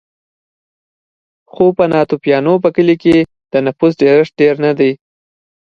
خو 1.51 1.65
په 1.77 1.83
ناتوفیانو 1.93 2.53
په 2.63 2.69
کلیو 2.75 3.01
کې 3.03 3.15
د 3.51 3.53
نفوسو 3.65 3.97
ډېرښت 4.01 4.33
ډېر 4.39 4.55
نه 4.65 4.71
دی 4.79 4.91